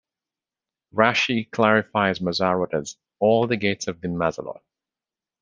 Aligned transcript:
Rashi 0.95 1.51
clarifies 1.51 2.21
mazzarot 2.21 2.73
as 2.73 2.97
"all 3.19 3.45
the 3.45 3.55
gates 3.55 3.87
of 3.87 4.01
the 4.01 4.07
mazalot". 4.07 4.61